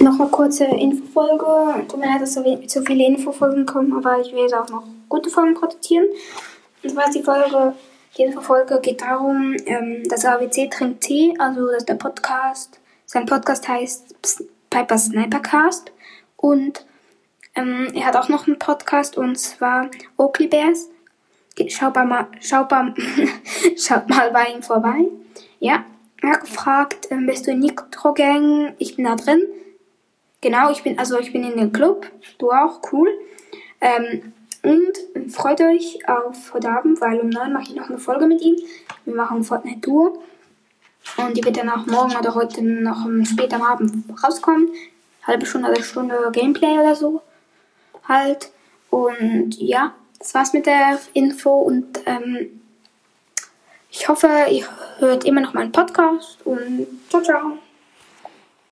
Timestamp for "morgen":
41.86-42.14